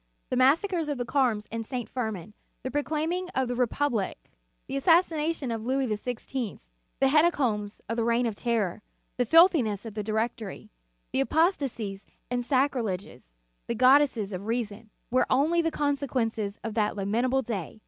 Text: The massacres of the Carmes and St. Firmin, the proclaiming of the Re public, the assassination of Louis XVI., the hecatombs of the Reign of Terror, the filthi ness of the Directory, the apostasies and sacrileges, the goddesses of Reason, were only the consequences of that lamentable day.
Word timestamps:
The 0.31 0.35
massacres 0.35 0.89
of 0.89 0.97
the 0.97 1.05
Carmes 1.05 1.47
and 1.51 1.63
St. 1.63 1.87
Firmin, 1.87 2.33
the 2.63 2.71
proclaiming 2.71 3.29
of 3.35 3.47
the 3.47 3.55
Re 3.55 3.67
public, 3.67 4.31
the 4.65 4.75
assassination 4.75 5.51
of 5.51 5.63
Louis 5.63 5.85
XVI., 5.85 6.57
the 6.99 7.05
hecatombs 7.09 7.81
of 7.87 7.97
the 7.97 8.03
Reign 8.03 8.25
of 8.25 8.33
Terror, 8.33 8.81
the 9.17 9.27
filthi 9.27 9.63
ness 9.63 9.85
of 9.85 9.93
the 9.93 10.01
Directory, 10.01 10.71
the 11.13 11.19
apostasies 11.21 12.07
and 12.31 12.43
sacrileges, 12.43 13.29
the 13.67 13.75
goddesses 13.75 14.33
of 14.33 14.47
Reason, 14.47 14.89
were 15.11 15.27
only 15.29 15.61
the 15.61 15.69
consequences 15.69 16.59
of 16.63 16.73
that 16.73 16.95
lamentable 16.95 17.43
day. 17.43 17.79